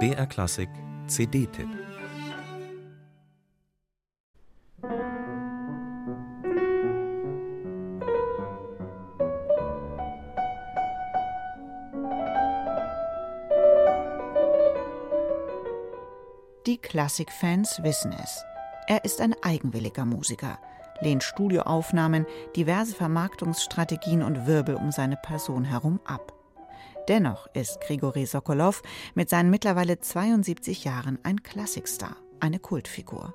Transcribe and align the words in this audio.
BR 0.00 0.26
Klassik 0.26 0.68
CD-Tipp 1.06 1.68
Die 16.66 16.78
Klassikfans 16.78 17.82
wissen 17.82 18.12
es. 18.22 18.44
Er 18.86 19.04
ist 19.04 19.20
ein 19.20 19.34
eigenwilliger 19.42 20.04
Musiker, 20.04 20.58
lehnt 21.00 21.22
Studioaufnahmen, 21.22 22.26
diverse 22.56 22.94
Vermarktungsstrategien 22.94 24.22
und 24.22 24.46
Wirbel 24.46 24.74
um 24.74 24.90
seine 24.90 25.16
Person 25.16 25.64
herum 25.64 26.00
ab. 26.04 26.43
Dennoch 27.08 27.46
ist 27.52 27.80
Grigori 27.80 28.24
Sokolow 28.26 28.82
mit 29.14 29.28
seinen 29.28 29.50
mittlerweile 29.50 30.00
72 30.00 30.84
Jahren 30.84 31.18
ein 31.22 31.42
Klassikstar, 31.42 32.16
eine 32.40 32.58
Kultfigur. 32.58 33.34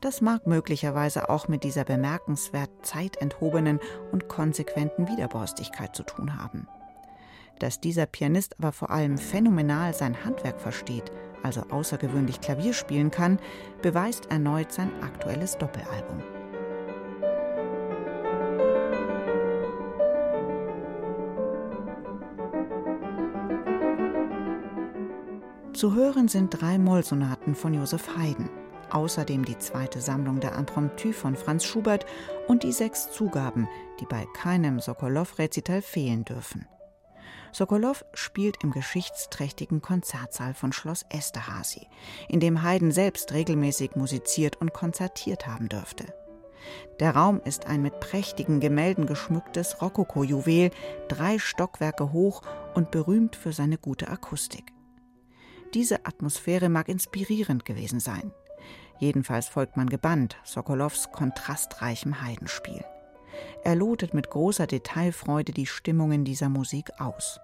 Das 0.00 0.20
mag 0.20 0.46
möglicherweise 0.46 1.28
auch 1.28 1.46
mit 1.46 1.62
dieser 1.62 1.84
bemerkenswert 1.84 2.70
zeitenthobenen 2.82 3.78
und 4.12 4.28
konsequenten 4.28 5.08
Widerborstigkeit 5.08 5.94
zu 5.94 6.02
tun 6.02 6.40
haben. 6.42 6.66
Dass 7.60 7.80
dieser 7.80 8.06
Pianist 8.06 8.58
aber 8.58 8.72
vor 8.72 8.90
allem 8.90 9.18
phänomenal 9.18 9.94
sein 9.94 10.24
Handwerk 10.24 10.60
versteht, 10.60 11.12
also 11.42 11.62
außergewöhnlich 11.70 12.40
Klavier 12.40 12.72
spielen 12.72 13.10
kann, 13.10 13.38
beweist 13.82 14.30
erneut 14.30 14.72
sein 14.72 14.90
aktuelles 15.02 15.58
Doppelalbum. 15.58 16.39
Zu 25.80 25.94
hören 25.94 26.28
sind 26.28 26.60
drei 26.60 26.76
Mollsonaten 26.76 27.54
von 27.54 27.72
Josef 27.72 28.14
Haydn, 28.14 28.50
außerdem 28.90 29.46
die 29.46 29.56
zweite 29.56 30.02
Sammlung 30.02 30.38
der 30.38 30.54
Impromptu 30.54 31.10
von 31.10 31.36
Franz 31.36 31.64
Schubert 31.64 32.04
und 32.48 32.64
die 32.64 32.72
sechs 32.72 33.10
Zugaben, 33.10 33.66
die 33.98 34.04
bei 34.04 34.26
keinem 34.34 34.80
Sokolow-Rezital 34.80 35.80
fehlen 35.80 36.26
dürfen. 36.26 36.66
Sokolow 37.50 38.04
spielt 38.12 38.62
im 38.62 38.72
geschichtsträchtigen 38.72 39.80
Konzertsaal 39.80 40.52
von 40.52 40.74
Schloss 40.74 41.06
Esterhazy, 41.08 41.88
in 42.28 42.40
dem 42.40 42.62
Haydn 42.62 42.92
selbst 42.92 43.32
regelmäßig 43.32 43.96
musiziert 43.96 44.60
und 44.60 44.74
konzertiert 44.74 45.46
haben 45.46 45.70
dürfte. 45.70 46.12
Der 47.00 47.16
Raum 47.16 47.40
ist 47.42 47.68
ein 47.68 47.80
mit 47.80 48.00
prächtigen 48.00 48.60
Gemälden 48.60 49.06
geschmücktes 49.06 49.80
Rokoko-Juwel, 49.80 50.72
drei 51.08 51.38
Stockwerke 51.38 52.12
hoch 52.12 52.42
und 52.74 52.90
berühmt 52.90 53.34
für 53.34 53.54
seine 53.54 53.78
gute 53.78 54.08
Akustik. 54.08 54.74
Diese 55.74 56.04
Atmosphäre 56.04 56.68
mag 56.68 56.88
inspirierend 56.88 57.64
gewesen 57.64 58.00
sein. 58.00 58.32
Jedenfalls 58.98 59.48
folgt 59.48 59.76
man 59.76 59.88
gebannt 59.88 60.36
Sokolows 60.44 61.10
kontrastreichem 61.12 62.22
Heidenspiel. 62.22 62.84
Er 63.64 63.76
lotet 63.76 64.12
mit 64.12 64.30
großer 64.30 64.66
Detailfreude 64.66 65.52
die 65.52 65.66
Stimmungen 65.66 66.24
dieser 66.24 66.48
Musik 66.48 66.90
aus. 66.98 67.40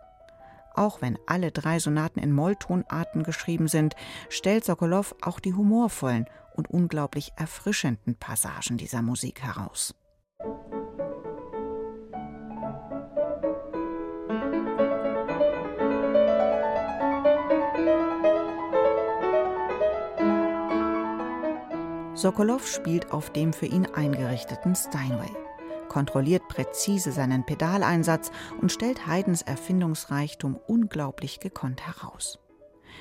Auch 0.74 1.00
wenn 1.00 1.18
alle 1.26 1.52
drei 1.52 1.78
Sonaten 1.78 2.18
in 2.18 2.32
Molltonarten 2.32 3.22
geschrieben 3.22 3.68
sind, 3.68 3.94
stellt 4.28 4.64
Sokolow 4.64 5.14
auch 5.22 5.40
die 5.40 5.54
humorvollen 5.54 6.26
und 6.54 6.68
unglaublich 6.68 7.32
erfrischenden 7.36 8.16
Passagen 8.16 8.76
dieser 8.76 9.02
Musik 9.02 9.42
heraus. 9.42 9.94
Sokolow 22.16 22.66
spielt 22.66 23.12
auf 23.12 23.30
dem 23.30 23.52
für 23.52 23.66
ihn 23.66 23.84
eingerichteten 23.84 24.74
Steinway, 24.74 25.30
kontrolliert 25.90 26.48
präzise 26.48 27.12
seinen 27.12 27.44
Pedaleinsatz 27.44 28.30
und 28.58 28.72
stellt 28.72 29.06
Haydns 29.06 29.42
Erfindungsreichtum 29.42 30.58
unglaublich 30.66 31.40
gekonnt 31.40 31.86
heraus. 31.86 32.38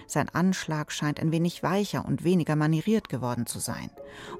Sein 0.06 0.28
Anschlag 0.28 0.92
scheint 0.92 1.22
ein 1.22 1.31
wenig 1.31 1.64
weicher 1.64 2.03
und 2.06 2.26
weniger 2.26 2.58
manieriert 2.58 3.08
geworden 3.08 3.46
zu 3.46 3.59
sein. 3.59 3.90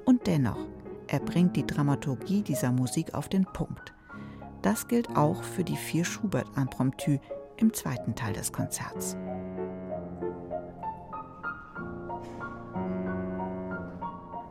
Und 0.04 0.26
dennoch, 0.26 0.58
er 1.06 1.20
bringt 1.20 1.56
die 1.56 1.66
Dramaturgie 1.66 2.42
dieser 2.42 2.70
Musik 2.70 3.14
auf 3.14 3.30
den 3.30 3.46
Punkt. 3.46 3.94
Das 4.60 4.88
gilt 4.88 5.16
auch 5.16 5.42
für 5.42 5.64
die 5.64 5.76
vier 5.76 6.04
Schubert-Impromptu 6.04 7.18
im 7.56 7.72
zweiten 7.72 8.14
Teil 8.14 8.34
des 8.34 8.52
Konzerts. 8.52 9.16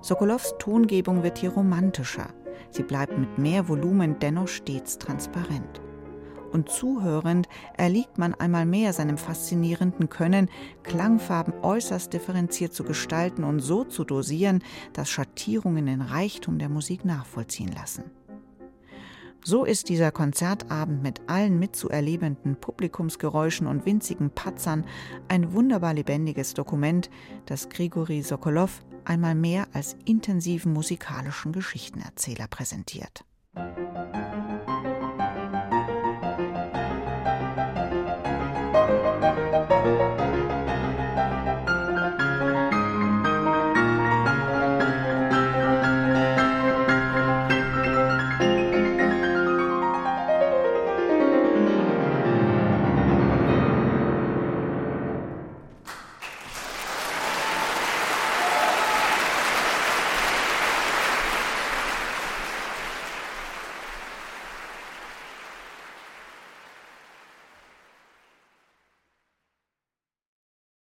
Sokolows 0.06 0.54
Tongebung 0.60 1.24
wird 1.24 1.40
hier 1.40 1.50
romantischer. 1.50 2.28
Sie 2.70 2.84
bleibt 2.84 3.18
mit 3.18 3.40
mehr 3.40 3.68
Volumen 3.68 4.20
dennoch 4.20 4.48
stets 4.48 5.00
transparent. 5.00 5.82
Und 6.52 6.70
zuhörend 6.70 7.50
erliegt 7.76 8.20
man 8.20 8.36
einmal 8.36 8.68
mehr 8.68 8.94
seinem 8.94 9.18
faszinierenden 9.18 10.08
Können, 10.08 10.52
Klangfarben 10.84 11.56
äußerst 11.64 12.14
differenziert 12.14 12.72
zu 12.72 12.84
gestalten 12.84 13.44
und 13.44 13.62
so 13.62 13.84
zu 13.84 14.04
dosieren, 14.04 14.64
dass 14.94 15.10
Schattierungen 15.10 15.88
den 15.88 16.02
Reichtum 16.02 16.60
der 16.60 16.70
Musik 16.70 17.04
nachvollziehen 17.04 17.72
lassen. 17.72 18.04
So 19.44 19.66
ist 19.66 19.90
dieser 19.90 20.12
Konzertabend 20.12 21.02
mit 21.02 21.22
allen 21.26 21.58
mitzuerlebenden 21.58 22.58
Publikumsgeräuschen 22.58 23.66
und 23.66 23.88
winzigen 23.88 24.30
Patzern 24.30 24.86
ein 25.30 25.54
wunderbar 25.54 25.96
lebendiges 25.96 26.54
Dokument, 26.54 27.10
das 27.48 27.70
Grigori 27.70 28.22
Sokolow 28.22 28.70
einmal 29.06 29.36
mehr 29.36 29.68
als 29.74 29.96
intensiven 30.06 30.74
musikalischen 30.74 31.52
Geschichtenerzähler 31.52 32.48
präsentiert. 32.48 33.24